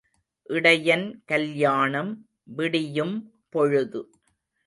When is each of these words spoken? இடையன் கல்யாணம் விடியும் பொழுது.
இடையன் 0.49 1.23
கல்யாணம் 1.25 2.11
விடியும் 2.43 3.15
பொழுது. 3.49 4.01